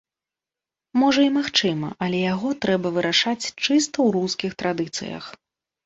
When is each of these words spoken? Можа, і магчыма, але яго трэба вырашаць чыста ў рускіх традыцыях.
Можа, 1.01 1.21
і 1.27 1.31
магчыма, 1.35 1.91
але 2.07 2.23
яго 2.33 2.49
трэба 2.67 2.87
вырашаць 2.99 3.39
чыста 3.63 3.79
ў 3.79 4.11
рускіх 4.21 4.51
традыцыях. 4.65 5.23